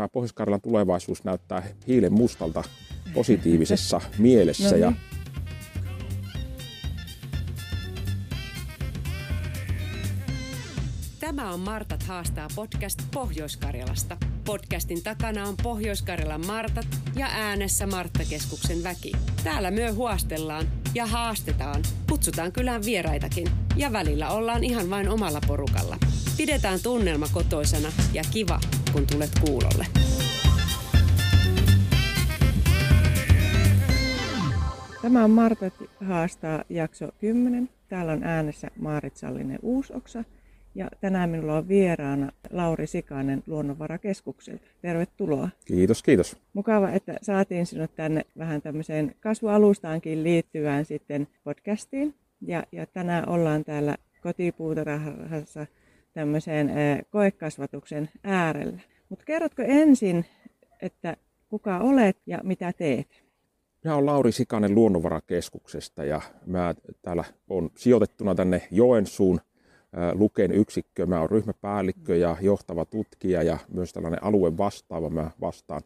[0.00, 2.64] tämä pohjois tulevaisuus näyttää hiilen mustalta
[3.14, 4.64] positiivisessa mielessä.
[4.64, 4.80] No niin.
[4.80, 4.92] ja
[11.20, 14.16] Tämä on Martat haastaa podcast Pohjois-Karjalasta.
[14.44, 16.86] Podcastin takana on Pohjois-Karjalan Martat
[17.16, 19.12] ja äänessä Marttakeskuksen väki.
[19.44, 21.82] Täällä myö huostellaan ja haastetaan.
[22.08, 23.46] Kutsutaan kylään vieraitakin
[23.76, 25.96] ja välillä ollaan ihan vain omalla porukalla.
[26.36, 28.60] Pidetään tunnelma kotoisena ja kiva,
[28.92, 29.86] kun tulet kuulolle.
[35.02, 37.68] Tämä on Martat haastaa jakso 10.
[37.88, 40.24] Täällä on äänessä Maarit Sallinen Uusoksa–
[40.74, 44.66] ja tänään minulla on vieraana Lauri Sikanen Luonnonvarakeskukselta.
[44.82, 45.48] Tervetuloa.
[45.64, 46.36] Kiitos, kiitos.
[46.52, 52.14] Mukava, että saatiin sinut tänne vähän tämmöiseen kasvualustaankin liittyvään sitten podcastiin.
[52.40, 55.66] Ja, ja tänään ollaan täällä kotipuutarhassa
[56.12, 56.70] tämmöiseen
[57.10, 58.80] koekasvatuksen äärellä.
[59.08, 60.26] Mutta kerrotko ensin,
[60.82, 61.16] että
[61.48, 63.22] kuka olet ja mitä teet?
[63.84, 69.40] Minä olen Lauri Sikanen Luonnonvarakeskuksesta ja mä täällä on sijoitettuna tänne Joensuun
[70.12, 71.06] Luken yksikkö.
[71.06, 75.10] Mä olen ryhmäpäällikkö ja johtava tutkija ja myös tällainen alue vastaava.
[75.10, 75.82] Mä vastaan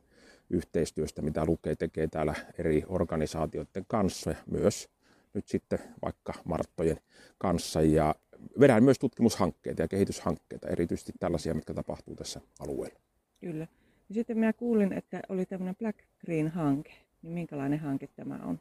[0.51, 4.89] yhteistyöstä, mitä Luke tekee täällä eri organisaatioiden kanssa ja myös
[5.35, 7.01] nyt sitten vaikka Marttojen
[7.39, 7.83] kanssa.
[7.83, 8.15] Ja
[8.61, 12.99] vedän myös tutkimushankkeita ja kehityshankkeita, erityisesti tällaisia, mitkä tapahtuu tässä alueella.
[13.41, 13.67] Kyllä.
[14.09, 16.93] Ja sitten minä kuulin, että oli tämmöinen Black Green-hanke.
[17.23, 18.61] Niin minkälainen hanke tämä on?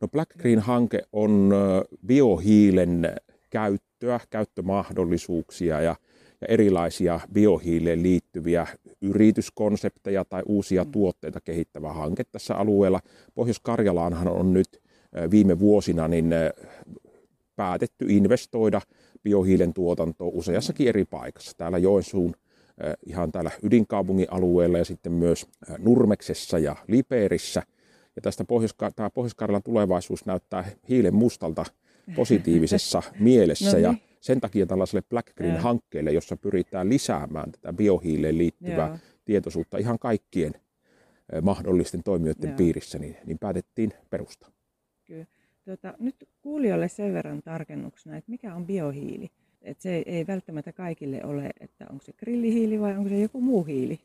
[0.00, 1.54] No Black Green-hanke on
[2.06, 3.14] biohiilen
[3.50, 5.96] käyttöä, käyttömahdollisuuksia ja,
[6.40, 8.66] ja erilaisia biohiileen liittyviä
[9.00, 10.90] yrityskonsepteja tai uusia mm.
[10.90, 13.00] tuotteita kehittävä hanke tässä alueella.
[13.34, 14.82] Pohjois-Karjalaanhan on nyt
[15.30, 16.30] viime vuosina niin
[17.56, 18.80] päätetty investoida
[19.22, 21.52] biohiilen tuotantoon useassakin eri paikassa.
[21.56, 22.34] Täällä Joensuun
[23.06, 25.46] ihan täällä ydinkaupungin alueella ja sitten myös
[25.78, 27.62] Nurmeksessa ja Lipeerissä.
[28.16, 31.64] Ja tästä Pohjois- tämä Pohjois-Karjalan tulevaisuus näyttää hiilen mustalta
[32.16, 33.66] positiivisessa mielessä.
[33.66, 33.82] no niin.
[33.82, 38.98] Ja sen takia tällaiselle Black Green-hankkeelle, jossa pyritään lisäämään tätä biohiileen liittyvää Joo.
[39.24, 40.52] tietoisuutta ihan kaikkien
[41.42, 42.56] mahdollisten toimijoiden Joo.
[42.56, 44.50] piirissä, niin, niin päätettiin perustaa.
[45.06, 45.26] Kyllä.
[45.64, 49.30] Tuota, nyt kuulijoille sen verran tarkennuksena, että mikä on biohiili?
[49.62, 53.64] Että se ei välttämättä kaikille ole, että onko se grillihiili vai onko se joku muu
[53.64, 53.98] hiili.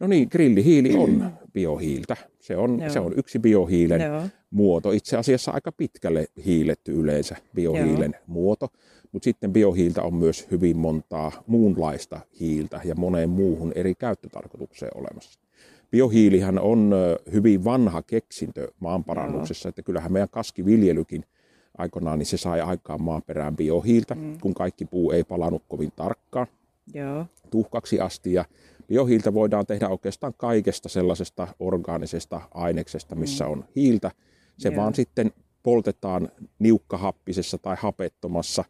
[0.00, 2.16] No niin, grillihiili on biohiiltä.
[2.40, 4.22] Se on, se on yksi biohiilen Joo.
[4.50, 4.92] muoto.
[4.92, 8.22] Itse asiassa aika pitkälle hiiletty yleensä biohiilen Joo.
[8.26, 8.68] muoto.
[9.12, 15.40] Mutta sitten biohiiltä on myös hyvin montaa muunlaista hiiltä ja moneen muuhun eri käyttötarkoitukseen olemassa.
[15.92, 16.94] Biohiilihän on
[17.32, 21.24] hyvin vanha keksintö maanparannuksessa, että kyllähän meidän kaskiviljelykin
[21.78, 24.38] aikoinaan, niin se sai aikaan maaperään biohiiltä, mm.
[24.40, 26.46] kun kaikki puu ei palannut kovin tarkkaan
[26.94, 27.26] Joo.
[27.50, 28.32] tuhkaksi asti.
[28.32, 28.44] Ja
[28.88, 33.50] Biohiiltä voidaan tehdä oikeastaan kaikesta sellaisesta orgaanisesta aineksesta, missä mm.
[33.50, 34.10] on hiiltä.
[34.58, 34.76] Se Joo.
[34.76, 35.32] vaan sitten
[35.62, 38.64] poltetaan niukkahappisessa tai hapettomassa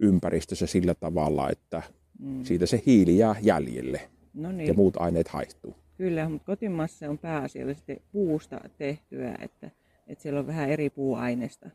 [0.00, 1.82] ympäristössä sillä tavalla, että
[2.18, 2.44] mm.
[2.44, 4.00] siitä se hiili jää jäljelle
[4.34, 4.68] no niin.
[4.68, 5.81] ja muut aineet haihtuu.
[6.02, 9.70] Kyllä, mutta kotimassa on pääasiallisesti puusta tehtyä, että,
[10.06, 11.70] että siellä on vähän eri puuaineista.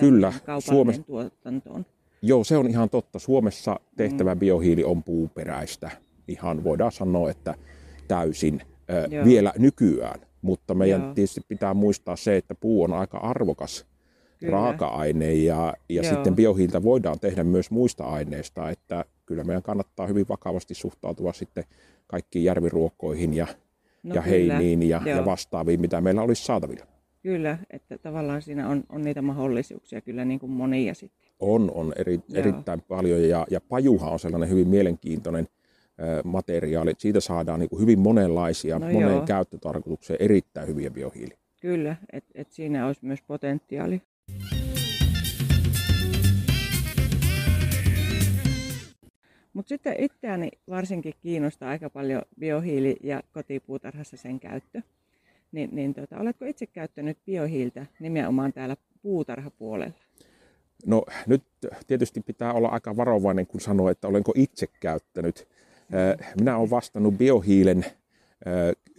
[0.00, 1.86] Kyllä, Suomessa tuotantoon.
[2.22, 3.18] Joo, se on ihan totta.
[3.18, 4.38] Suomessa tehtävä mm.
[4.38, 5.90] biohiili on puuperäistä
[6.28, 7.54] ihan voidaan sanoa, että
[8.08, 10.20] täysin ö, vielä nykyään.
[10.42, 11.14] Mutta meidän Joo.
[11.14, 13.86] tietysti pitää muistaa se, että puu on aika arvokas
[14.38, 14.52] kyllä.
[14.52, 20.28] raaka-aine ja, ja sitten biohiiltä voidaan tehdä myös muista aineista, että kyllä meidän kannattaa hyvin
[20.28, 21.64] vakavasti suhtautua sitten
[22.06, 23.46] kaikkiin järviruokkoihin ja,
[24.02, 26.86] no ja heiniin ja, ja vastaaviin, mitä meillä olisi saatavilla.
[27.22, 31.30] Kyllä, että tavallaan siinä on, on niitä mahdollisuuksia kyllä niin kuin monia sitten.
[31.40, 35.48] On, on eri, erittäin paljon ja, ja pajuha on sellainen hyvin mielenkiintoinen
[36.24, 37.00] materiaalit.
[37.00, 39.26] Siitä saadaan niin kuin hyvin monenlaisia, no moneen joo.
[39.26, 41.38] käyttötarkoitukseen erittäin hyviä biohiiliä.
[41.60, 44.02] Kyllä, että et siinä olisi myös potentiaali.
[49.52, 54.82] Mutta sitten itseäni varsinkin kiinnostaa aika paljon biohiili ja kotipuutarhassa sen käyttö.
[55.52, 59.94] Niin, niin tota, oletko itse käyttänyt biohiiltä nimenomaan täällä puutarhapuolella?
[60.86, 61.42] No nyt
[61.86, 65.48] tietysti pitää olla aika varovainen, kun sanoo, että olenko itse käyttänyt.
[66.38, 67.84] Minä olen vastannut biohiilen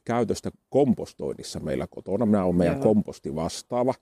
[0.05, 2.25] käytöstä kompostoinnissa meillä kotona.
[2.25, 2.83] Minä olen meidän Joo.
[2.83, 3.93] komposti vastaava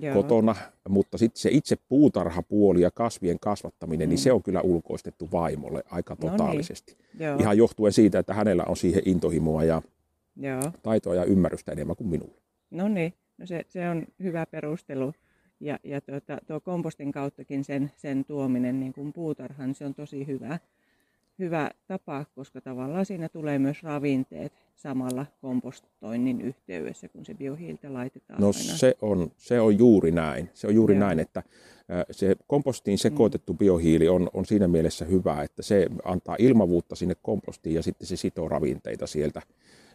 [0.00, 0.14] Joo.
[0.14, 0.56] kotona,
[0.88, 4.10] mutta sitten se itse puutarhapuoli ja kasvien kasvattaminen, mm.
[4.10, 6.96] niin se on kyllä ulkoistettu vaimolle aika totaalisesti.
[7.18, 7.40] No niin.
[7.40, 9.82] Ihan johtuen siitä, että hänellä on siihen intohimoa ja
[10.36, 10.72] Joo.
[10.82, 12.40] taitoa ja ymmärrystä enemmän kuin minulla.
[12.70, 15.12] No niin, no se, se on hyvä perustelu.
[15.60, 20.26] Ja, ja tuota, tuo kompostin kauttakin sen, sen tuominen niin kuin puutarhaan, se on tosi
[20.26, 20.58] hyvä.
[21.38, 28.40] Hyvä tapa, koska tavallaan siinä tulee myös ravinteet samalla kompostoinnin yhteydessä, kun se biohiiltä laitetaan.
[28.40, 28.76] No aina.
[28.76, 30.50] se on, se on juuri näin.
[30.54, 31.00] Se on juuri Joo.
[31.00, 31.42] näin, että
[32.10, 33.58] se kompostiin sekoitettu mm.
[33.58, 38.16] biohiili on, on siinä mielessä hyvä, että se antaa ilmavuutta sinne kompostiin ja sitten se
[38.16, 39.42] sitoo ravinteita sieltä,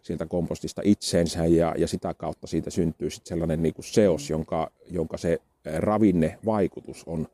[0.01, 4.33] sieltä kompostista itseensä ja, ja sitä kautta siitä syntyy sitten sellainen niin kuin seos, mm.
[4.33, 7.27] jonka, jonka se ravinnevaikutus on,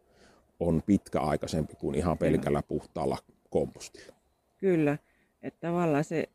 [0.60, 3.18] on pitkäaikaisempi kuin ihan pelkällä puhtaalla
[3.50, 4.16] kompostilla.
[4.58, 4.98] Kyllä,
[5.42, 6.30] että tavallaan se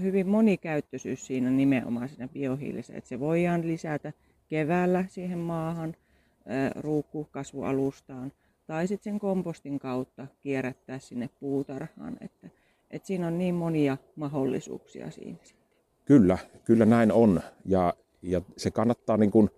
[0.00, 4.12] hyvin monikäyttöisyys siinä nimenomaan siinä biohiilissä, että se voidaan lisätä
[4.48, 5.94] keväällä siihen maahan,
[6.76, 8.32] ruukkukasvualustaan,
[8.66, 12.48] tai sitten sen kompostin kautta kierrättää sinne puutarhaan, että,
[12.90, 15.38] että siinä on niin monia mahdollisuuksia siinä
[16.04, 19.50] Kyllä, kyllä näin on, ja, ja se kannattaa niin kuin,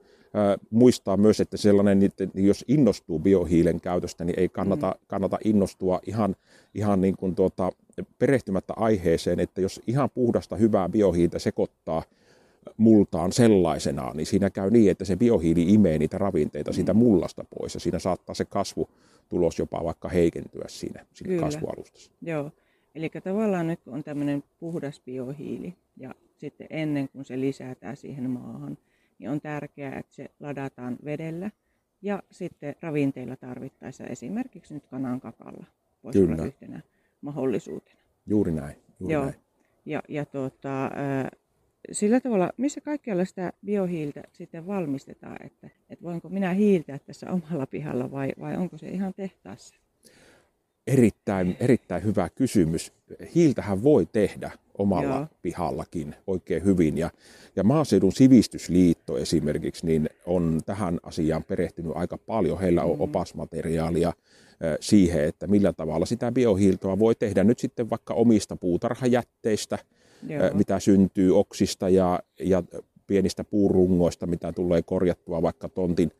[0.70, 5.06] muistaa myös, että sellainen, että jos innostuu biohiilen käytöstä, niin ei kannata, mm.
[5.06, 6.36] kannata innostua ihan,
[6.74, 7.72] ihan niin kuin tuota,
[8.18, 12.02] perehtymättä aiheeseen, että jos ihan puhdasta hyvää biohiiltä sekoittaa
[12.76, 16.74] multaan sellaisenaan, niin siinä käy niin, että se biohiili imee niitä ravinteita mm.
[16.74, 22.10] siitä mullasta pois ja siinä saattaa se kasvutulos jopa vaikka heikentyä siinä, siinä kasvualustassa.
[22.22, 22.50] Joo,
[22.94, 28.78] eli tavallaan nyt on tämmöinen puhdas biohiili ja sitten ennen kuin se lisätään siihen maahan,
[29.18, 31.50] niin on tärkeää, että se ladataan vedellä
[32.02, 35.64] ja sitten ravinteilla tarvittaessa esimerkiksi nyt kanan kakalla
[36.04, 36.34] voisi Kyllä.
[36.34, 36.80] olla yhtenä
[37.20, 38.00] mahdollisuutena.
[38.26, 38.76] Juuri näin.
[39.00, 39.24] Juuri Joo.
[39.24, 39.36] näin.
[39.84, 40.90] Ja, ja tuota,
[41.92, 47.66] sillä tavalla, missä kaikkialla sitä biohiiltä sitten valmistetaan, että, että voinko minä hiiltää tässä omalla
[47.66, 49.74] pihalla vai, vai onko se ihan tehtaassa?
[50.86, 52.92] Erittäin, erittäin hyvä kysymys.
[53.34, 55.26] Hiiltähän voi tehdä omalla Joo.
[55.42, 56.98] pihallakin oikein hyvin.
[56.98, 57.10] Ja,
[57.56, 62.60] ja Maaseudun sivistysliitto esimerkiksi niin on tähän asiaan perehtynyt aika paljon.
[62.60, 63.00] Heillä on mm.
[63.00, 64.12] opasmateriaalia
[64.80, 69.78] siihen, että millä tavalla sitä biohiiltoa voi tehdä nyt sitten vaikka omista puutarhajätteistä,
[70.28, 70.50] Joo.
[70.54, 72.62] mitä syntyy oksista ja, ja
[73.06, 76.10] pienistä puurungoista, mitä tulee korjattua vaikka tontin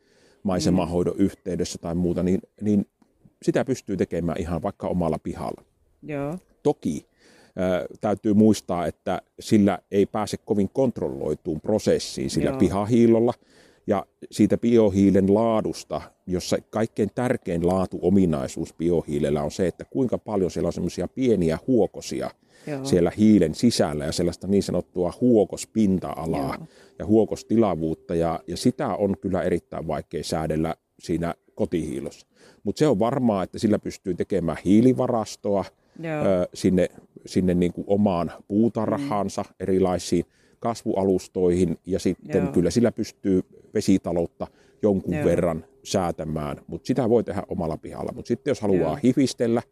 [0.42, 1.24] maisemahoidon mm.
[1.24, 2.86] yhteydessä tai muuta, niin, niin
[3.44, 5.64] sitä pystyy tekemään ihan vaikka omalla pihalla.
[6.02, 6.38] Joo.
[6.62, 7.06] Toki
[8.00, 12.58] täytyy muistaa, että sillä ei pääse kovin kontrolloituun prosessiin sillä Joo.
[12.58, 13.34] pihahiilolla
[13.86, 20.66] ja siitä biohiilen laadusta, jossa kaikkein tärkein laatuominaisuus biohiilellä on se, että kuinka paljon siellä
[20.66, 22.30] on semmoisia pieniä huokosia
[22.66, 22.84] Joo.
[22.84, 26.66] siellä hiilen sisällä ja sellaista niin sanottua huokospinta-alaa Joo.
[26.98, 32.26] ja huokostilavuutta ja, ja sitä on kyllä erittäin vaikea säädellä siinä kotihiilossa.
[32.64, 35.64] Mutta se on varmaa, että sillä pystyy tekemään hiilivarastoa
[36.04, 36.88] ö, sinne,
[37.26, 39.54] sinne niin kuin omaan puutarhaansa mm.
[39.60, 40.24] erilaisiin
[40.58, 42.52] kasvualustoihin ja sitten Joo.
[42.52, 43.42] kyllä sillä pystyy
[43.74, 44.46] vesitaloutta
[44.82, 45.24] jonkun Joo.
[45.24, 48.12] verran säätämään, mutta sitä voi tehdä omalla pihalla.
[48.14, 48.98] Mutta sitten jos haluaa Joo.
[49.04, 49.62] hifistellä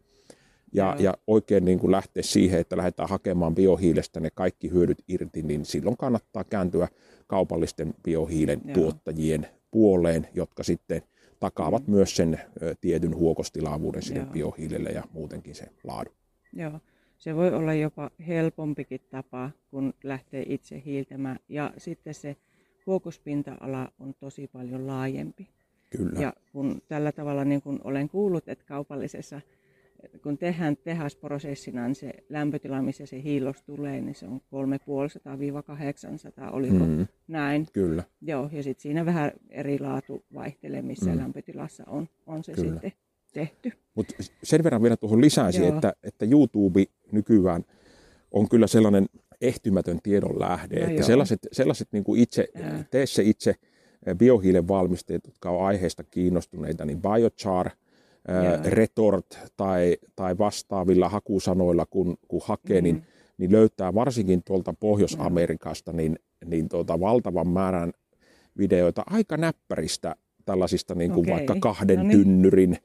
[0.73, 5.41] ja, ja oikein niin kuin lähteä siihen, että lähdetään hakemaan biohiilestä ne kaikki hyödyt irti,
[5.41, 6.87] niin silloin kannattaa kääntyä
[7.27, 8.73] kaupallisten biohiilen Joo.
[8.73, 11.01] tuottajien puoleen, jotka sitten
[11.43, 11.93] takaavat mm.
[11.93, 12.39] myös sen
[12.81, 14.31] tietyn huokostilavuuden sille Joo.
[14.33, 16.13] biohiilelle ja muutenkin sen laadun.
[16.53, 16.79] Joo,
[17.17, 21.39] se voi olla jopa helpompikin tapa, kun lähtee itse hiiltämään.
[21.49, 22.35] Ja sitten se
[22.85, 25.49] huokospinta-ala on tosi paljon laajempi.
[25.89, 26.19] Kyllä.
[26.19, 29.41] Ja kun tällä tavalla, niin kun olen kuullut, että kaupallisessa
[30.23, 34.41] kun tehdään tehasprosessina, niin se lämpötila, missä se hiilos tulee, niin se on
[36.49, 37.07] 350-800, oliko mm.
[37.27, 37.67] näin?
[37.73, 38.03] Kyllä.
[38.21, 41.17] Joo, ja sitten siinä vähän eri laatu vaihtelee, missä mm.
[41.17, 42.71] lämpötilassa on, on se Kyllä.
[42.71, 42.91] sitten
[43.33, 43.71] tehty.
[43.95, 47.65] Mutta sen verran vielä tuohon lisäisin, että, että YouTube nykyään
[48.31, 49.05] on kyllä sellainen
[49.41, 51.07] ehtymätön tiedon lähde, no että joo.
[51.07, 52.47] sellaiset, sellaiset niin kuin itse,
[52.91, 53.55] tee se itse
[54.17, 57.69] biohiilen valmisteet, jotka on aiheesta kiinnostuneita, niin biochar–
[58.29, 58.65] yeah.
[58.65, 62.83] retort tai, tai vastaavilla hakusanoilla, kun, kun hakee, mm.
[62.83, 63.03] niin,
[63.37, 67.93] niin löytää varsinkin tuolta Pohjois-Amerikasta niin, niin tuota valtavan määrän
[68.57, 70.15] videoita aika näppäristä
[70.45, 71.33] tällaisista niin kuin okay.
[71.33, 72.17] vaikka kahden no niin.
[72.17, 72.77] tynnyrin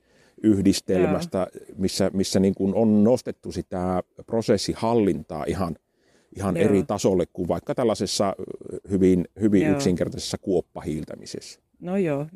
[0.42, 5.76] yhdistelmästä, missä, missä niin kuin on nostettu sitä prosessihallintaa ihan,
[6.36, 8.34] ihan eri tasolle kuin vaikka tällaisessa
[8.90, 11.60] hyvin, hyvin yksinkertaisessa kuoppahiiltämisessä.
[11.80, 12.26] No joo,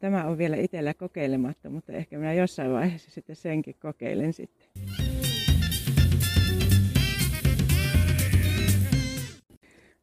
[0.00, 4.66] tämä on vielä itsellä kokeilematta, mutta ehkä minä jossain vaiheessa sitten senkin kokeilen sitten.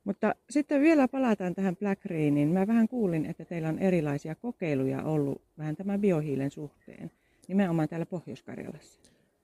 [0.04, 2.48] Mutta sitten vielä palataan tähän Black Greeniin.
[2.50, 7.12] Mä vähän kuulin, että teillä on erilaisia kokeiluja ollut vähän tämän biohiilen suhteen,
[7.48, 9.00] nimenomaan täällä Pohjois-Karjalassa.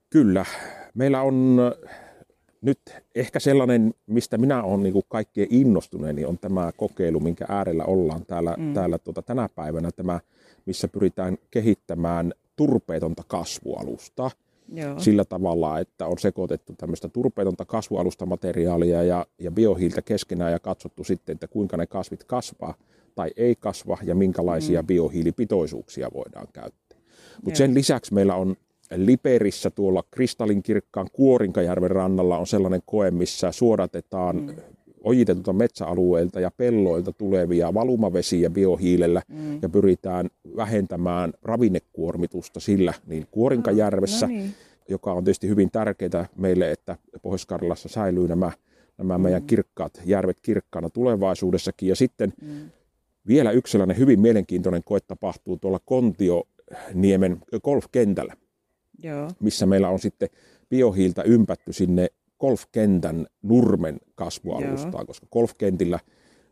[0.10, 0.46] Kyllä.
[0.94, 1.58] Meillä on
[2.62, 2.80] nyt
[3.16, 8.56] ehkä sellainen, mistä minä olen niin kaikkien innostuneeni, on tämä kokeilu, minkä äärellä ollaan täällä,
[8.58, 8.74] mm.
[8.74, 10.20] täällä tuota, tänä päivänä, tämä,
[10.66, 14.32] missä pyritään kehittämään turpeetonta kasvualusta.
[14.74, 15.00] Joo.
[15.00, 21.34] sillä tavalla, että on sekoitettu tämmöistä turpeetonta kasvualustamateriaalia ja, ja biohiiltä keskenään ja katsottu sitten,
[21.34, 22.74] että kuinka ne kasvit kasvaa
[23.16, 24.88] tai ei kasva ja minkälaisia mm.
[24.88, 27.00] biohiilipitoisuuksia voidaan käyttää.
[27.44, 28.56] Mutta sen lisäksi meillä on
[28.96, 34.56] Liperissä tuolla kristallinkirkkaan Kuorinkajärven rannalla on sellainen koe, missä suodatetaan mm.
[35.04, 39.60] ojitetulta metsäalueilta ja pelloilta tulevia valumavesiä biohiilellä mm.
[39.62, 44.54] ja pyritään vähentämään ravinnekuormitusta sillä niin Kuorinkajärvessä, no niin.
[44.90, 48.52] joka on tietysti hyvin tärkeää meille, että Pohjois-Karjalassa säilyy nämä,
[48.98, 49.22] nämä mm.
[49.22, 51.90] meidän kirkkaat järvet kirkkaana tulevaisuudessakin.
[51.90, 52.70] Ja sitten mm.
[53.28, 58.34] vielä yksi sellainen hyvin mielenkiintoinen koe tapahtuu tuolla Kontio-niemen golfkentällä.
[59.04, 59.32] Joo.
[59.40, 60.30] missä meillä on sitten
[60.70, 62.08] biohiiltä ympätty sinne
[62.40, 65.06] golfkentän nurmen kasvualustaan, Joo.
[65.06, 66.00] koska golfkentillä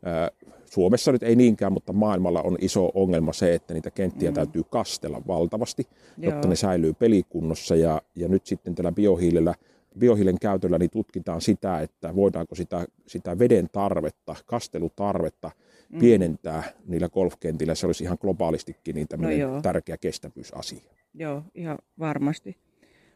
[0.04, 0.30] ää,
[0.70, 4.34] Suomessa nyt ei niinkään, mutta maailmalla on iso ongelma se, että niitä kenttiä mm.
[4.34, 5.86] täytyy kastella valtavasti,
[6.18, 6.32] Joo.
[6.32, 7.76] jotta ne säilyy pelikunnossa.
[7.76, 9.54] Ja, ja nyt sitten tällä biohiilellä,
[9.98, 15.50] biohiilen käytöllä niin tutkitaan sitä, että voidaanko sitä, sitä veden tarvetta, kastelutarvetta
[15.88, 15.98] mm.
[15.98, 17.74] pienentää niillä golfkentillä.
[17.74, 20.92] Se olisi ihan globaalistikin niin no tärkeä kestävyysasia.
[21.14, 22.56] Joo, ihan varmasti.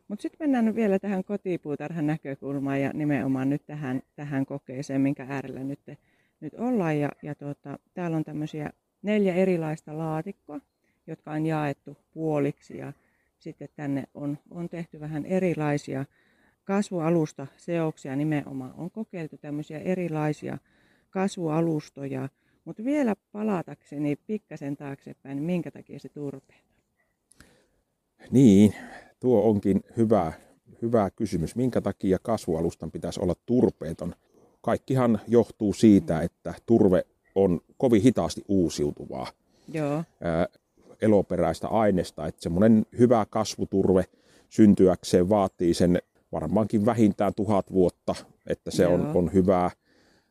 [0.09, 5.65] Mutta sitten mennään vielä tähän kotipuutarhan näkökulmaan ja nimenomaan nyt tähän, tähän kokeeseen, minkä äärellä
[5.65, 5.81] nyt,
[6.41, 6.99] nyt ollaan.
[6.99, 8.71] Ja, ja tuota, täällä on tämmöisiä
[9.03, 10.61] neljä erilaista laatikkoa,
[11.07, 12.93] jotka on jaettu puoliksi ja
[13.39, 16.05] sitten tänne on, on tehty vähän erilaisia
[16.65, 18.75] kasvualusta seoksia nimenomaan.
[18.77, 20.59] On kokeiltu tämmöisiä erilaisia
[21.11, 22.29] kasvualustoja,
[22.65, 26.63] mutta vielä palatakseni pikkasen taaksepäin, niin minkä takia se turpeen
[28.31, 28.75] niin,
[29.21, 30.33] tuo onkin hyvä,
[30.83, 31.57] hyvä kysymys.
[31.57, 34.15] Minkä takia kasvualustan pitäisi olla turpeeton?
[34.61, 37.03] Kaikkihan johtuu siitä, että turve
[37.35, 39.27] on kovin hitaasti uusiutuvaa
[39.73, 40.05] Joo.
[40.21, 40.47] Ää,
[41.03, 42.27] eloperäistä aineesta.
[42.27, 44.05] Että semmoinen hyvä kasvuturve
[44.49, 45.99] syntyäkseen vaatii sen
[46.33, 48.15] varmaankin vähintään tuhat vuotta,
[48.47, 49.71] että se on, on hyvää.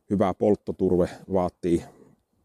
[0.10, 1.84] Hyvä polttoturve vaatii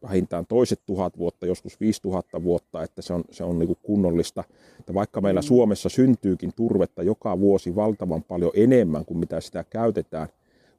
[0.03, 4.43] vähintään toiset tuhat vuotta, joskus viisi tuhatta vuotta, että se on, se on niin kunnollista.
[4.79, 5.45] Että vaikka meillä mm.
[5.45, 10.27] Suomessa syntyykin turvetta joka vuosi valtavan paljon enemmän kuin mitä sitä käytetään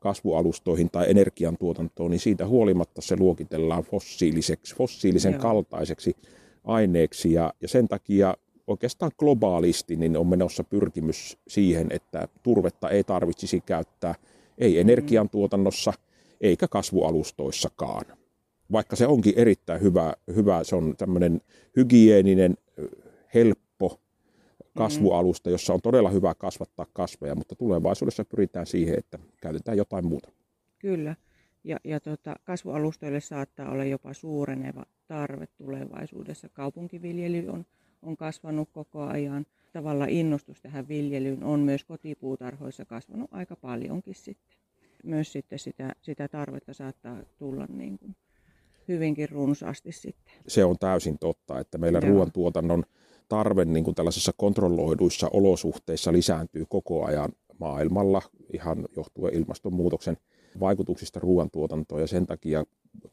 [0.00, 5.42] kasvualustoihin tai energiantuotantoon, niin siitä huolimatta se luokitellaan fossiiliseksi, fossiilisen Joo.
[5.42, 6.16] kaltaiseksi
[6.64, 7.32] aineeksi.
[7.32, 8.34] Ja, ja sen takia
[8.68, 14.14] oikeastaan globaalisti niin on menossa pyrkimys siihen, että turvetta ei tarvitsisi käyttää
[14.58, 14.80] ei mm.
[14.80, 15.92] energiantuotannossa
[16.40, 18.04] eikä kasvualustoissakaan
[18.72, 21.40] vaikka se onkin erittäin hyvä, hyvä se on tämmöinen
[21.76, 22.56] hygieninen,
[23.34, 24.00] helppo
[24.76, 30.30] kasvualusta, jossa on todella hyvä kasvattaa kasveja, mutta tulevaisuudessa pyritään siihen, että käytetään jotain muuta.
[30.78, 31.16] Kyllä.
[31.64, 36.48] Ja, ja tuota, kasvualustoille saattaa olla jopa suureneva tarve tulevaisuudessa.
[36.48, 37.64] Kaupunkiviljely on,
[38.02, 39.46] on kasvanut koko ajan.
[39.72, 44.58] Tavalla innostus tähän viljelyyn on myös kotipuutarhoissa kasvanut aika paljonkin sitten.
[45.04, 48.16] Myös sitten sitä, sitä tarvetta saattaa tulla niin kuin
[48.88, 50.34] hyvinkin runsaasti sitten.
[50.48, 52.08] Se on täysin totta, että meillä Joo.
[52.10, 52.84] ruoantuotannon
[53.28, 60.16] tarve niin kuin tällaisissa kontrolloiduissa olosuhteissa lisääntyy koko ajan maailmalla ihan johtuen ilmastonmuutoksen
[60.60, 62.64] vaikutuksista ruoantuotantoon ja sen takia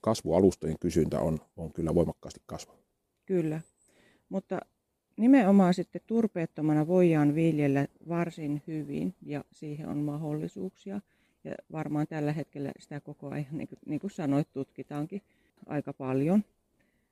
[0.02, 2.84] kasvualustojen kysyntä on, on kyllä voimakkaasti kasvanut.
[3.26, 3.62] Kyllä,
[4.30, 4.60] mutta
[5.18, 11.02] nimenomaan sitten turpeettomana voidaan viljellä varsin hyvin ja siihen on mahdollisuuksia.
[11.44, 15.22] Ja varmaan tällä hetkellä sitä koko ajan, niin kuin, niin kuin sanoit, tutkitaankin
[15.66, 16.44] aika paljon.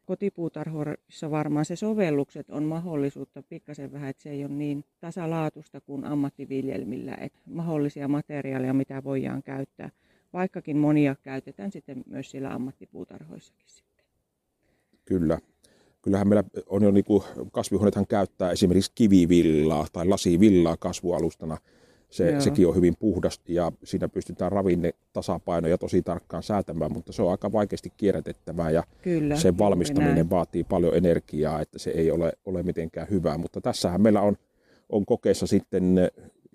[0.06, 6.06] Kotipuutarhoissa varmaan se sovellukset on mahdollisuutta pikkasen vähän, että se ei ole niin tasalaatusta kuin
[6.06, 9.90] ammattiviljelmillä, että mahdollisia materiaaleja, mitä voidaan käyttää,
[10.34, 14.06] vaikkakin monia käytetään sitten myös siellä ammattipuutarhoissakin sitten.
[15.06, 15.40] Kyllä.
[16.04, 21.58] Kyllähän meillä on jo niin kuin kasvihuoneethan käyttää esimerkiksi kivivillaa tai lasivillaa kasvualustana
[22.14, 27.22] se, sekin on hyvin puhdas ja siinä pystytään ravinne tasapainoja tosi tarkkaan säätämään, mutta se
[27.22, 30.30] on aika vaikeasti kierrätettävää ja Kyllä, sen valmistaminen näin.
[30.30, 33.38] vaatii paljon energiaa, että se ei ole, ole mitenkään hyvää.
[33.38, 34.36] Mutta tässähän meillä on,
[34.90, 35.96] on kokeessa sitten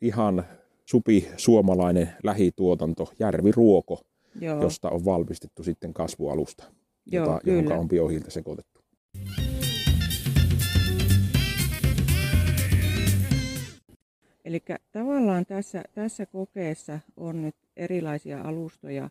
[0.02, 0.44] ihan
[0.84, 4.00] supi suomalainen lähituotanto, järviruoko,
[4.40, 4.62] Joo.
[4.62, 6.64] josta on valmistettu sitten kasvualusta,
[7.12, 8.77] Joo, jota, johon on biohiiltä sekoitettu.
[14.48, 14.62] Eli
[14.92, 19.10] tavallaan tässä, tässä kokeessa on nyt erilaisia alustoja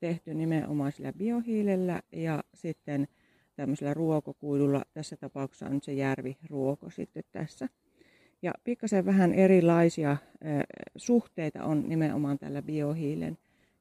[0.00, 3.08] tehty nimenomaan sillä biohiilellä ja sitten
[3.56, 7.68] tämmöisellä ruokokuidulla, tässä tapauksessa on se järviruoko sitten tässä.
[8.42, 10.16] Ja pikkasen vähän erilaisia
[10.96, 13.38] suhteita on nimenomaan tällä biohiilen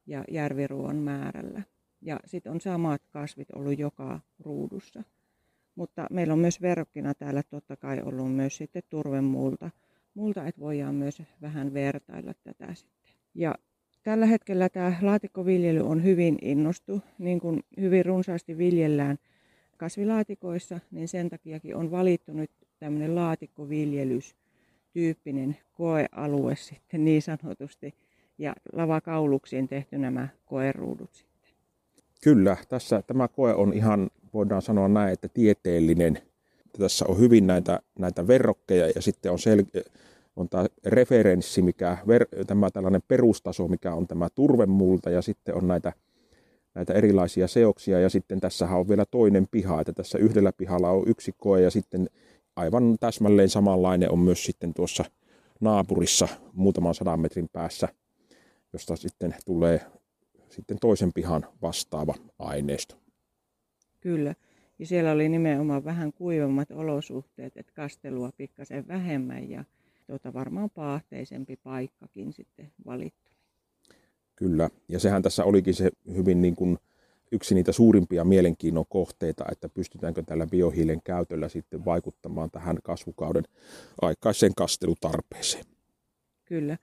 [0.08, 1.62] ja järviruon määrällä.
[2.02, 5.04] Ja sitten on samat kasvit ollut joka ruudussa.
[5.76, 9.70] Mutta meillä on myös verrokkina täällä totta kai ollut myös sitten turvemuulta
[10.18, 13.14] multa, että voidaan myös vähän vertailla tätä sitten.
[13.36, 13.56] Ja
[14.04, 19.18] tällä hetkellä tämä laatikkoviljely on hyvin innostu, niin kuin hyvin runsaasti viljellään
[19.78, 24.36] kasvilaatikoissa, niin sen takiakin on valittu nyt tämmöinen laatikkoviljelys
[24.94, 27.96] tyyppinen koealue sitten niin sanotusti
[28.38, 31.52] ja lavakauluksiin tehty nämä koeruudut sitten.
[32.24, 36.18] Kyllä, tässä tämä koe on ihan, voidaan sanoa näin, että tieteellinen.
[36.79, 39.91] Tässä on hyvin näitä, näitä verrokkeja ja sitten on, sel-
[40.36, 45.67] on tämä referenssi, mikä, ver- tämä tällainen perustaso, mikä on tämä turvemulta ja sitten on
[45.67, 45.93] näitä,
[46.75, 51.03] näitä erilaisia seoksia ja sitten tässä on vielä toinen piha, että tässä yhdellä pihalla on
[51.07, 52.10] yksi koe ja sitten
[52.55, 55.05] aivan täsmälleen samanlainen on myös sitten tuossa
[55.60, 57.88] naapurissa muutaman sadan metrin päässä,
[58.74, 59.81] josta sitten tulee
[60.50, 62.96] sitten toisen pihan vastaava aineisto.
[64.00, 64.36] Kyllä.
[64.79, 69.65] Ja siellä oli nimenomaan vähän kuivemmat olosuhteet, että kastelua pikkasen vähemmän ja
[70.07, 73.31] tuota, varmaan paahteisempi paikkakin sitten valittu.
[74.36, 76.77] Kyllä, ja sehän tässä olikin se hyvin niin kuin
[77.31, 83.43] yksi niitä suurimpia mielenkiinnon kohteita, että pystytäänkö tällä biohiilen käytöllä sitten vaikuttamaan tähän kasvukauden
[84.01, 85.65] aikaiseen kastelutarpeeseen.
[86.46, 86.77] Kyllä.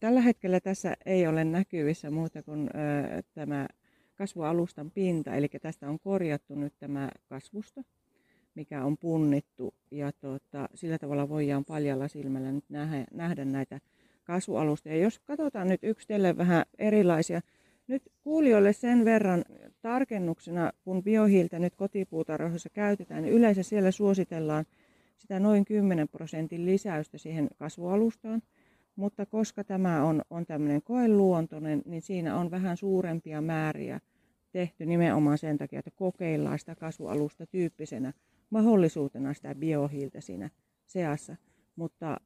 [0.00, 3.68] Tällä hetkellä tässä ei ole näkyvissä muuta kuin ö, tämä
[4.18, 7.82] kasvualustan pinta, eli tästä on korjattu nyt tämä kasvusto,
[8.54, 13.80] mikä on punnittu, ja tuota, sillä tavalla voidaan paljalla silmällä nyt nähdä, nähdä näitä
[14.24, 14.88] kasvualusta.
[14.88, 17.40] Ja jos katsotaan nyt yksitellen vähän erilaisia,
[17.86, 19.44] nyt kuulijoille sen verran
[19.82, 24.64] tarkennuksena, kun biohiiltä nyt kotipuutarhoissa käytetään, niin yleensä siellä suositellaan
[25.18, 28.42] sitä noin 10 prosentin lisäystä siihen kasvualustaan.
[28.98, 34.00] Mutta koska tämä on, on tämmöinen koeluontoinen, niin siinä on vähän suurempia määriä
[34.52, 38.12] tehty nimenomaan sen takia, että kokeillaan sitä kasvualusta tyyppisenä
[38.50, 40.50] mahdollisuutena sitä biohiiltä siinä
[40.86, 41.36] seassa.
[41.76, 42.16] Mutta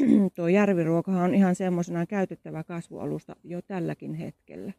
[0.34, 4.72] tuo järviruokahan on ihan semmoisena käytettävä kasvualusta jo tälläkin hetkellä.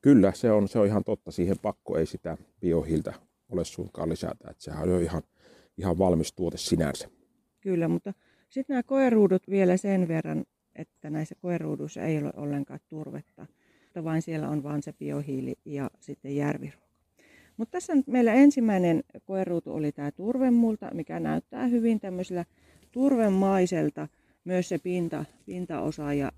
[0.00, 1.30] Kyllä, se on, se on ihan totta.
[1.30, 3.14] Siihen pakko ei sitä biohiiltä
[3.48, 4.50] ole suinkaan lisätä.
[4.50, 5.22] Että sehän on jo ihan,
[5.78, 7.08] ihan valmis tuote sinänsä.
[7.60, 8.14] Kyllä, mutta
[8.52, 10.44] sitten nämä koeruudut vielä sen verran,
[10.76, 13.46] että näissä koeruuduissa ei ole ollenkaan turvetta,
[14.04, 16.82] vaan siellä on vain se biohiili ja sitten järviruoka.
[17.56, 22.44] Mutta tässä meillä ensimmäinen koeruutu oli tämä turvemulta, mikä näyttää hyvin tämmöisellä
[22.92, 24.08] turvemaiselta
[24.44, 26.12] myös se pinta, pintaosa.
[26.12, 26.32] Ja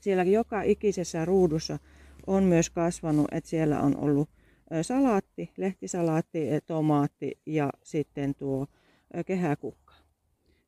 [0.00, 1.78] siellä joka ikisessä ruudussa
[2.26, 4.28] on myös kasvanut, että siellä on ollut
[4.82, 8.66] salaatti, lehtisalaatti, tomaatti ja sitten tuo
[9.26, 9.89] kehäkukka.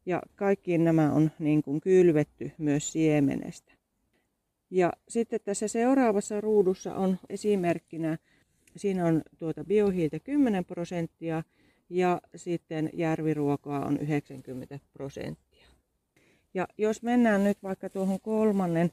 [0.07, 3.73] Ja kaikkiin nämä on niin kuin kylvetty myös siemenestä.
[4.71, 8.19] Ja sitten tässä seuraavassa ruudussa on esimerkkinä,
[8.77, 11.43] siinä on tuota biohiiltä 10 prosenttia
[11.89, 15.67] ja sitten järviruokaa on 90 prosenttia.
[16.55, 18.93] Ja jos mennään nyt vaikka tuohon kolmannen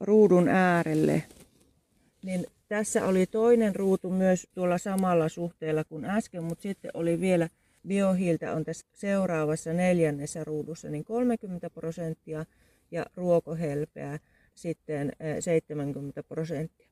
[0.00, 1.22] ruudun äärelle,
[2.22, 7.48] niin tässä oli toinen ruutu myös tuolla samalla suhteella kuin äsken, mutta sitten oli vielä
[7.86, 12.44] biohiiltä on tässä seuraavassa neljännessä ruudussa niin 30 prosenttia
[12.90, 14.18] ja ruokohelpeää
[14.54, 16.88] sitten 70 prosenttia.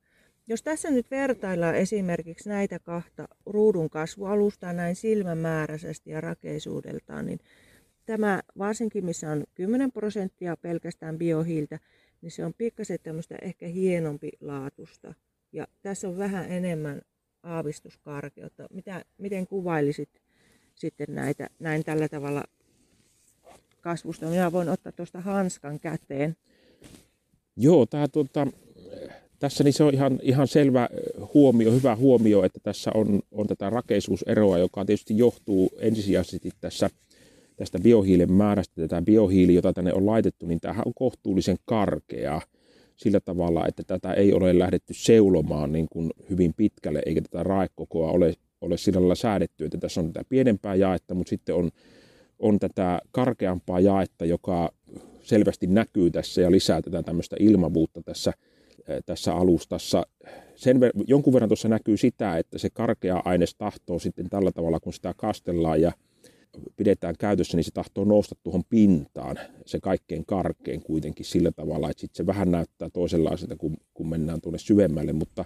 [0.46, 7.38] Jos tässä nyt vertaillaan esimerkiksi näitä kahta ruudun kasvualustaa näin silmämääräisesti ja rakeisuudeltaan, niin
[8.06, 11.78] tämä varsinkin missä on 10 prosenttia pelkästään biohiiltä,
[12.22, 15.14] niin se on pikkasen tämmöistä ehkä hienompi laatusta.
[15.52, 17.02] Ja tässä on vähän enemmän
[17.42, 18.66] aavistuskarkeutta.
[18.70, 20.22] Mitä, miten kuvailisit
[20.80, 22.44] sitten näitä näin tällä tavalla
[23.80, 24.26] kasvusta?
[24.26, 26.36] Minä voin ottaa tuosta hanskan käteen.
[27.56, 28.46] Joo, tää, tuota,
[29.38, 30.88] tässä niin se on ihan, ihan selvä
[31.34, 36.90] huomio, hyvä huomio, että tässä on, on tätä rakeisuuseroa, joka tietysti johtuu ensisijaisesti tässä
[37.56, 38.74] tästä biohiilen määrästä.
[38.82, 42.40] Tätä biohiili, jota tänne on laitettu, niin tämähän on kohtuullisen karkea
[42.96, 48.10] sillä tavalla, että tätä ei ole lähdetty seulomaan niin kuin hyvin pitkälle, eikä tätä raekokoa
[48.10, 51.70] ole, ole sillä lailla säädetty, että tässä on tätä pienempää jaetta, mutta sitten on,
[52.38, 54.70] on tätä karkeampaa jaetta, joka
[55.22, 58.32] selvästi näkyy tässä ja lisää tätä tämmöistä ilmavuutta tässä,
[59.06, 60.06] tässä alustassa.
[60.54, 64.80] Sen ver- jonkun verran tuossa näkyy sitä, että se karkea aines tahtoo sitten tällä tavalla,
[64.80, 65.92] kun sitä kastellaan ja
[66.76, 72.00] pidetään käytössä, niin se tahtoo nousta tuohon pintaan, se kaikkein karkein kuitenkin sillä tavalla, että
[72.00, 75.44] sit se vähän näyttää toisenlaiselta, kun, kun mennään tuonne syvemmälle, mutta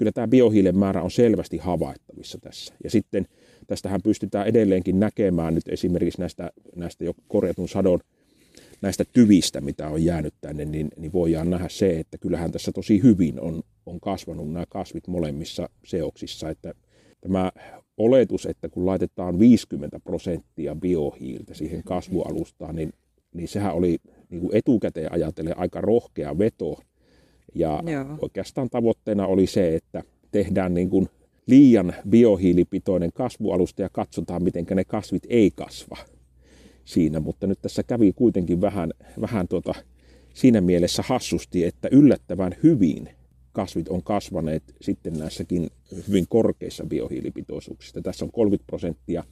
[0.00, 2.74] kyllä tämä biohiilen määrä on selvästi havaittavissa tässä.
[2.84, 3.26] Ja sitten
[3.66, 8.00] tästähän pystytään edelleenkin näkemään nyt esimerkiksi näistä, näistä jo korjatun sadon
[8.82, 13.02] näistä tyvistä, mitä on jäänyt tänne, niin, niin voidaan nähdä se, että kyllähän tässä tosi
[13.02, 16.74] hyvin on, on kasvanut nämä kasvit molemmissa seoksissa, että
[17.20, 17.52] tämä
[17.96, 22.92] oletus, että kun laitetaan 50 prosenttia biohiiltä siihen kasvualustaan, niin
[23.34, 23.98] niin sehän oli
[24.30, 26.78] niin kuin etukäteen ajatellen aika rohkea veto.
[27.54, 28.18] Ja Joo.
[28.22, 31.08] oikeastaan tavoitteena oli se, että tehdään niin kuin
[31.46, 35.96] liian biohiilipitoinen kasvualusta ja katsotaan, miten ne kasvit ei kasva
[36.84, 37.20] siinä.
[37.20, 39.74] Mutta nyt tässä kävi kuitenkin vähän, vähän tuota,
[40.34, 43.08] siinä mielessä hassusti, että yllättävän hyvin
[43.52, 45.70] kasvit on kasvaneet sitten näissäkin
[46.08, 48.02] hyvin korkeissa biohiilipitoisuuksissa.
[48.02, 49.24] Tässä on 30 prosenttia,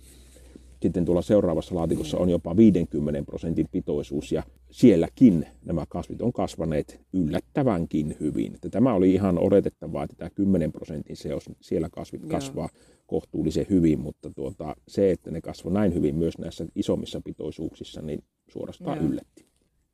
[0.83, 7.01] sitten tuolla seuraavassa laatikossa on jopa 50 prosentin pitoisuus ja sielläkin nämä kasvit on kasvaneet
[7.13, 8.55] yllättävänkin hyvin.
[8.55, 12.31] Että tämä oli ihan odotettavaa, että tämä 10 prosentin seos, siellä kasvit Joo.
[12.31, 12.69] kasvaa
[13.07, 18.23] kohtuullisen hyvin, mutta tuota, se, että ne kasvoi näin hyvin myös näissä isommissa pitoisuuksissa, niin
[18.49, 19.07] suorastaan Joo.
[19.07, 19.47] yllätti.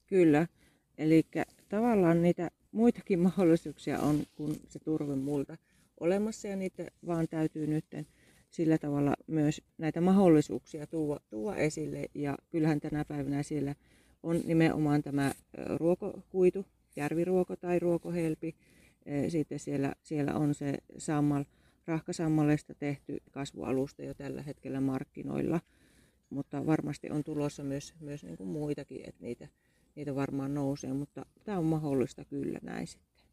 [0.06, 0.46] Kyllä.
[0.98, 1.22] Eli
[1.68, 5.56] tavallaan niitä muitakin mahdollisuuksia on kuin se turvemulta
[6.00, 7.84] olemassa ja niitä vaan täytyy nyt
[8.54, 12.06] sillä tavalla myös näitä mahdollisuuksia tuoda, tuoda esille.
[12.14, 13.74] Ja kyllähän tänä päivänä siellä
[14.22, 15.32] on nimenomaan tämä
[15.76, 18.54] ruokokuitu, järviruoko tai ruokohelpi.
[19.28, 21.44] Sitten siellä, siellä on se sammal,
[21.86, 25.60] rahkasammalesta tehty kasvualusta jo tällä hetkellä markkinoilla.
[26.30, 29.48] Mutta varmasti on tulossa myös, myös niin kuin muitakin, että niitä,
[29.94, 33.24] niitä varmaan nousee, mutta tämä on mahdollista kyllä näin sitten.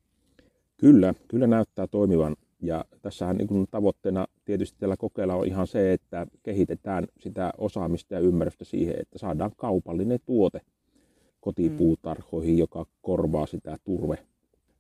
[0.78, 2.36] Kyllä, kyllä näyttää toimivan.
[2.62, 8.14] Ja tässähän niin kuin tavoitteena tietysti tällä kokeilla on ihan se, että kehitetään sitä osaamista
[8.14, 10.62] ja ymmärrystä siihen, että saadaan kaupallinen tuote
[11.40, 14.18] kotipuutarhoihin, joka korvaa sitä turve,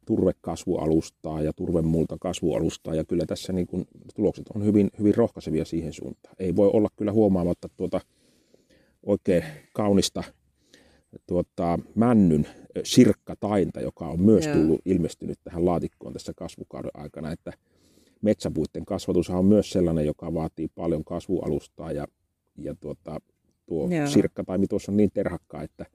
[0.05, 2.95] turvekasvualustaa ja turvemulta kasvualustaa.
[2.95, 6.35] Ja kyllä tässä niin kuin tulokset on hyvin, hyvin rohkaisevia siihen suuntaan.
[6.39, 8.01] Ei voi olla kyllä huomaamatta tuota
[9.03, 9.43] oikein
[9.73, 10.23] kaunista
[11.27, 12.47] tuota, männyn
[12.83, 17.53] sirkkatainta, joka on myös tullut ilmestynyt tähän laatikkoon tässä kasvukauden aikana, että
[18.21, 22.07] metsäpuiden kasvatus on myös sellainen, joka vaatii paljon kasvualustaa ja,
[22.57, 23.21] ja tuota,
[23.65, 24.07] tuo Joo.
[24.07, 25.85] sirkkataimi tuossa on niin terhakkaa, että,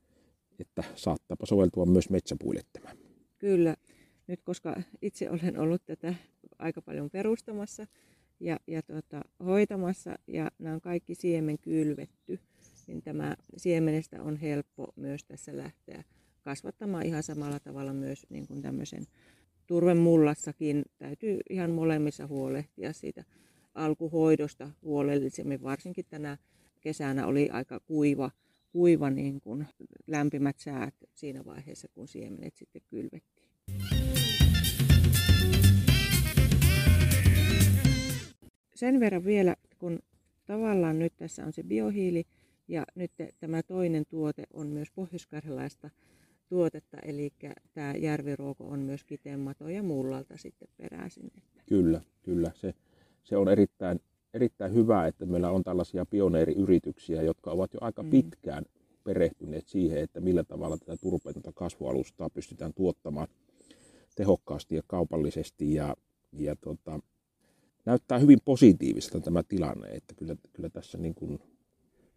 [0.59, 2.91] että saattaapa soveltua myös metsäpuille tämä.
[3.39, 3.77] Kyllä.
[4.27, 6.15] Nyt koska itse olen ollut tätä
[6.59, 7.87] aika paljon perustamassa
[8.41, 12.41] ja, ja tuota, hoitamassa ja nämä on kaikki siemen kylvetty,
[12.87, 16.05] niin tämä siemenestä on helppo myös tässä lähteä
[16.43, 19.07] kasvattamaan ihan samalla tavalla myös niin kuin tämmöisen
[19.66, 20.85] turvemullassakin.
[20.98, 23.24] Täytyy ihan molemmissa huolehtia siitä
[23.74, 26.38] alkuhoidosta huolellisemmin, varsinkin tänä
[26.81, 28.31] kesänä oli aika kuiva,
[28.72, 29.66] kuiva niin kuin
[30.07, 33.48] lämpimät säät siinä vaiheessa, kun siemenet sitten kylvettiin.
[38.74, 39.98] Sen verran vielä, kun
[40.46, 42.24] tavallaan nyt tässä on se biohiili
[42.68, 45.90] ja nyt tämä toinen tuote on myös pohjoiskarjalaista
[46.49, 47.33] tuotetta, eli
[47.75, 51.33] tämä järviruoko on myös kiteenmato ja mullalta sitten peräisin.
[51.67, 52.51] Kyllä, kyllä.
[52.55, 52.75] Se,
[53.25, 54.01] se on erittäin,
[54.35, 58.11] erittäin hyvä, että meillä on tällaisia pioneeriyrityksiä, jotka ovat jo aika Mm.
[58.11, 58.65] pitkään
[59.05, 63.29] perehtyneet siihen, että millä tavalla tätä turpeetonta kasvualustaa pystytään tuottamaan
[64.17, 65.75] tehokkaasti ja kaupallisesti.
[65.75, 65.97] Ja,
[66.33, 67.01] ja tota,
[67.85, 71.39] näyttää hyvin positiiviselta tämä tilanne, että kyllä, kyllä tässä niin kuin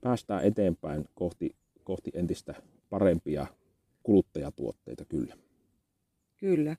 [0.02, 2.54] päästään eteenpäin kohti, kohti entistä
[2.90, 3.48] parempia
[4.10, 5.38] kuluttajatuotteita kyllä.
[6.38, 6.76] Kyllä.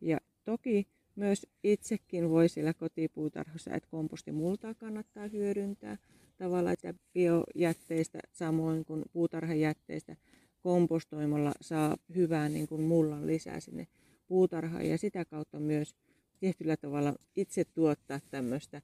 [0.00, 5.98] Ja toki myös itsekin voi siellä kotipuutarhassa, että kompostimultaa kannattaa hyödyntää
[6.36, 10.16] tavallaan että biojätteistä samoin kuin puutarhajätteistä
[10.60, 13.86] kompostoimalla saa hyvää niin kuin mullan lisää sinne
[14.26, 15.96] puutarhaan ja sitä kautta myös
[16.38, 18.82] tietyllä tavalla itse tuottaa tämmöistä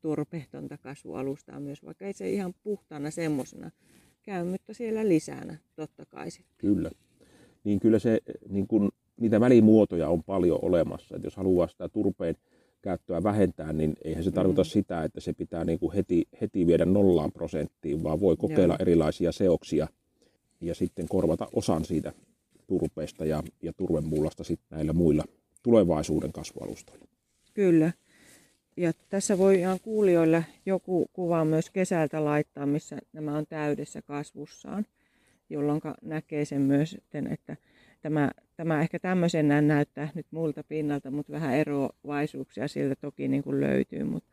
[0.00, 3.70] turpeetonta kasvualustaa myös, vaikka ei se ihan puhtaana semmoisena
[4.22, 6.56] käy, mutta siellä lisänä totta kai sitten.
[6.58, 6.90] Kyllä.
[7.64, 11.16] Niin kyllä se, niin kun, niitä välimuotoja on paljon olemassa.
[11.16, 12.34] Et jos haluaa sitä turpeen
[12.82, 14.66] käyttöä vähentää, niin eihän se tarkoita Mm.
[14.66, 18.78] sitä, että se pitää niin kuin heti, heti viedä nollaan prosenttiin, vaan voi kokeilla Joo.
[18.80, 19.88] erilaisia seoksia
[20.60, 22.12] ja sitten korvata osan siitä
[22.66, 25.24] turpeesta ja, ja turvemullasta sitten näillä muilla
[25.62, 27.06] tulevaisuuden kasvualustoilla.
[27.54, 27.92] Kyllä.
[28.76, 34.86] Ja tässä voi ihan kuulijoille joku kuva myös kesältä laittaa, missä nämä on täydessä kasvussaan,
[35.50, 36.96] jolloin näkee sen myös,
[37.30, 37.56] että
[38.00, 43.60] tämä, tämä ehkä tämmöisenään näyttää nyt muulta pinnalta, mutta vähän eroavaisuuksia sieltä toki niin kuin
[43.60, 44.30] löytyy, mutta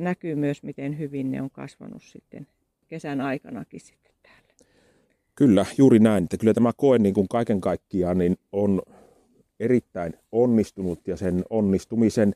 [0.00, 2.46] näkyy myös, miten hyvin ne on kasvanut sitten
[2.88, 4.72] kesän aikanakin sitten täällä.
[5.34, 6.24] Kyllä, juuri näin.
[6.24, 8.82] Että kyllä tämä koe niin kuin kaiken kaikkiaan niin on
[9.60, 12.34] erittäin onnistunut ja sen onnistumisen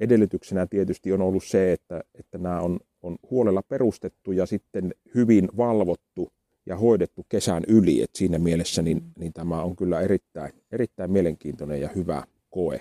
[0.00, 5.48] edellytyksenä tietysti on ollut se, että, että nämä on, on huolella perustettu ja sitten hyvin
[5.56, 6.32] valvottu
[6.66, 8.02] ja hoidettu kesän yli.
[8.02, 12.80] Et siinä mielessä niin, niin tämä on kyllä erittäin, erittäin mielenkiintoinen ja hyvä koe.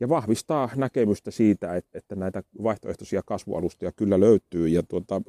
[0.00, 4.68] Ja vahvistaa näkemystä siitä, että, että näitä vaihtoehtoisia kasvualustoja kyllä löytyy.
[4.68, 5.22] Ja tuota,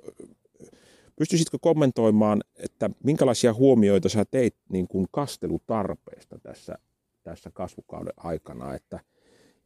[1.17, 6.77] Pystyisitkö kommentoimaan, että minkälaisia huomioita sä teit niin kuin kastelutarpeesta tässä,
[7.23, 8.99] tässä kasvukauden aikana, että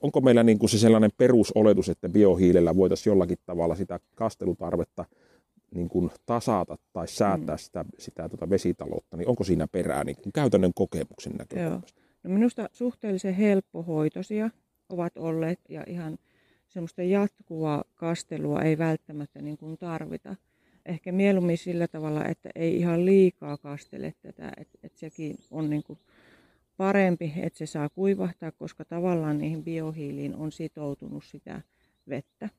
[0.02, 5.06] onko meillä niin kuin se sellainen perusoletus, että biohiilellä voitaisiin jollakin tavalla sitä kastelutarvetta
[5.76, 7.60] niin kuin tasata tai säätää mm.
[7.60, 12.02] sitä, sitä tuota vesitaloutta, niin onko siinä perää niin kuin käytännön kokemuksen näkökulmasta?
[12.24, 14.50] No minusta suhteellisen helppohoitoisia
[14.90, 16.18] ovat olleet ja ihan
[16.68, 20.36] semmoista jatkuvaa kastelua ei välttämättä niin kuin tarvita.
[20.86, 25.84] Ehkä mieluummin sillä tavalla, että ei ihan liikaa kastele tätä, että, että sekin on niin
[25.84, 26.00] kuin
[26.78, 31.62] parempi, että se saa kuivahtaa, koska tavallaan niihin biohiiliin on sitoutunut sitä
[32.10, 32.50] vettä.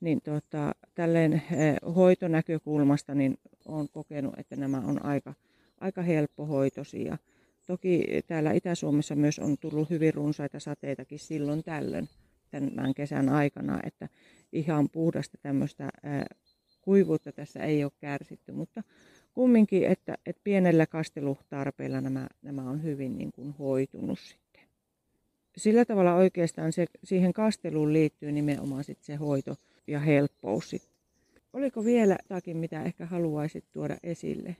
[0.00, 5.34] Niin tota, tälleen eh, hoitonäkökulmasta niin olen kokenut, että nämä on aika,
[5.80, 7.18] aika helppohoitoisia.
[7.66, 12.08] Toki täällä Itä-Suomessa myös on tullut hyvin runsaita sateitakin silloin tällöin
[12.50, 14.08] tämän kesän aikana, että
[14.52, 16.38] ihan puhdasta tämmöistä eh,
[16.80, 18.82] kuivuutta tässä ei ole kärsitty, mutta
[19.32, 24.62] kumminkin, että, että pienellä kastelutarpeella nämä, nämä on hyvin niin kuin hoitunut sitten.
[25.56, 30.70] Sillä tavalla oikeastaan se, siihen kasteluun liittyy nimenomaan sitten se hoito ja helppous.
[30.70, 30.90] Sitten.
[31.52, 34.56] Oliko vielä jotakin, mitä ehkä haluaisit tuoda esille?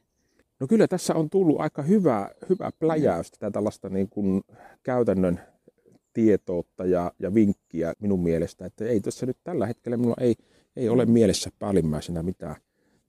[0.60, 4.42] No kyllä tässä on tullut aika hyvä, hyvä pläjäys tätä tällaista niin kuin
[4.82, 5.40] käytännön
[6.12, 10.34] tietoutta ja, ja vinkkiä minun mielestä, että ei tässä nyt tällä hetkellä minulla ei,
[10.76, 11.12] ei ole mm.
[11.12, 12.56] mielessä päällimmäisenä mitään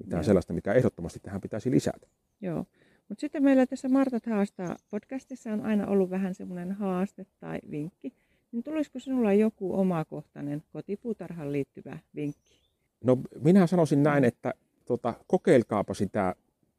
[0.03, 0.23] mitään Joo.
[0.23, 2.07] sellaista, mikä ehdottomasti tähän pitäisi lisätä.
[2.41, 2.65] Joo.
[3.09, 8.13] Mutta sitten meillä tässä Martat haastaa podcastissa on aina ollut vähän semmoinen haaste tai vinkki.
[8.51, 12.61] Niin tulisiko sinulla joku omakohtainen kotipuutarhan liittyvä vinkki?
[13.03, 14.53] No minä sanoisin näin, että
[14.85, 16.35] tota, kokeilkaapa sitä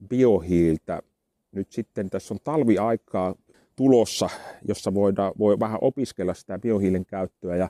[0.09, 1.03] biohiiltä.
[1.53, 3.35] Nyt sitten tässä on talviaikaa
[3.77, 4.29] tulossa,
[4.69, 7.69] jossa voidaan, voi vähän opiskella sitä biohiilen käyttöä ja,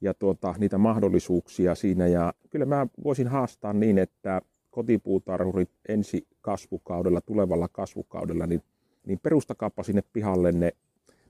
[0.00, 2.06] ja tuota, niitä mahdollisuuksia siinä.
[2.06, 8.62] Ja kyllä mä voisin haastaa niin, että kotipuutarhurit ensi kasvukaudella, tulevalla kasvukaudella, niin,
[9.06, 10.72] niin perustakaapa sinne pihalle ne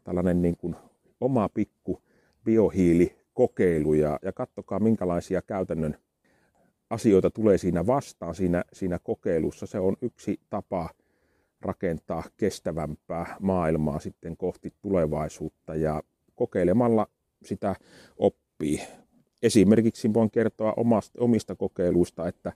[0.04, 0.76] tällainen niin kuin
[1.20, 2.02] oma pikku
[2.44, 5.96] biohiilikokeilu ja, ja katsokaa minkälaisia käytännön
[6.90, 9.66] asioita tulee siinä vastaan siinä, siinä kokeilussa.
[9.66, 10.90] Se on yksi tapa
[11.60, 16.02] rakentaa kestävämpää maailmaa sitten kohti tulevaisuutta ja
[16.34, 17.06] kokeilemalla
[17.44, 17.76] sitä
[18.18, 18.80] oppii.
[19.42, 22.52] Esimerkiksi voin kertoa omasta, omista kokeiluista, että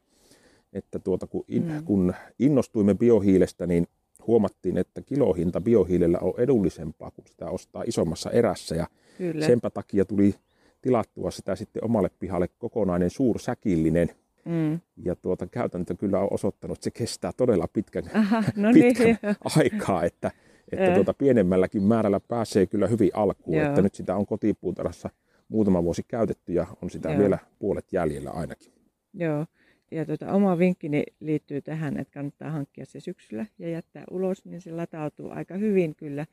[0.72, 1.85] että tuota, kun, in, mm.
[1.85, 3.87] kun innostuimme biohiilestä, niin
[4.27, 8.75] huomattiin, että kilohinta biohiilellä on edullisempaa, kun sitä ostaa isommassa erässä.
[8.75, 8.87] Ja
[9.19, 9.47] Kyllä.
[9.47, 10.35] senpä takia tuli
[10.83, 14.09] tilattua sitä sitten omalle pihalle kokonainen suursäkillinen.
[14.45, 14.81] Mm.
[15.05, 19.07] Ja tuota, käytäntö kyllä on osoittanut, että se kestää todella pitkän, Aha, no niin, pitkän
[19.07, 19.19] niin,
[19.57, 20.31] aikaa, että,
[20.73, 23.57] että tuota, pienemmälläkin määrällä pääsee kyllä hyvin alkuun.
[23.57, 23.69] Joo.
[23.69, 25.11] Että nyt sitä on kotipuutarhassa
[25.49, 27.19] muutama vuosi käytetty ja on sitä Joo.
[27.19, 28.73] vielä puolet jäljellä ainakin.
[29.15, 29.47] Joo
[29.92, 34.61] ja tuota, oma vinkkini liittyy tähän, että kannattaa hankkia se syksyllä ja jättää ulos, niin
[34.61, 36.26] se latautuu aika hyvin kyllä,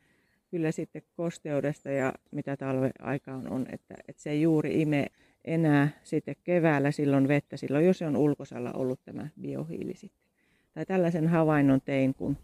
[0.52, 5.08] kyllä sitten kosteudesta ja mitä talve aikaan on, että, että se juuri ime
[5.46, 10.30] enää sitten keväällä silloin vettä, silloin jos se on ulkosalla ollut tämä biohiili sitten.
[10.74, 12.38] Tai tällaisen havainnon tein, kun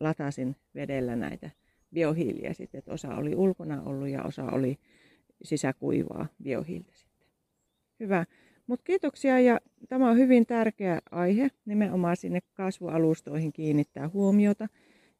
[0.00, 1.50] latasin vedellä näitä
[1.94, 4.78] biohiiliä sitten, että osa oli ulkona ollut ja osa oli
[5.42, 7.28] sisäkuivaa biohiiltä sitten.
[8.00, 8.26] Hyvä.
[8.70, 14.68] Mutta kiitoksia ja tämä on hyvin tärkeä aihe, nimenomaan sinne kasvualustoihin kiinnittää huomiota.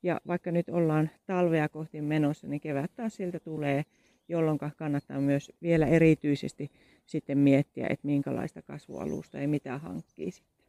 [0.02, 3.84] Ja vaikka nyt ollaan talvea kohti menossa, niin kevät taas siltä tulee,
[4.28, 6.70] jolloin kannattaa myös vielä erityisesti
[7.06, 10.66] sitten miettiä, että minkälaista kasvualusta ja mitä hankkii sitten.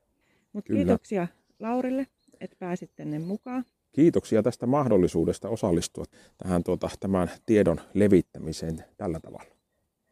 [0.53, 1.27] Mutta kiitoksia
[1.59, 2.07] Laurille,
[2.39, 3.65] että pääsit tänne mukaan.
[3.91, 6.05] Kiitoksia tästä mahdollisuudesta osallistua
[6.37, 9.60] tähän tuota, tämän tiedon levittämiseen tällä tavalla.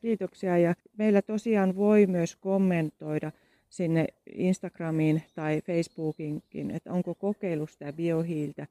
[0.02, 3.32] Kiitoksia ja meillä tosiaan voi myös kommentoida
[3.70, 8.68] sinne Instagramiin tai Facebookinkin, että onko kokeillut sitä biohiiltä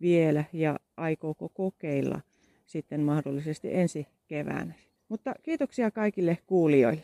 [0.00, 2.20] vielä ja aikooko kokeilla
[2.66, 4.74] sitten mahdollisesti ensi keväänä.
[5.08, 7.02] Mutta kiitoksia kaikille kuulijoille.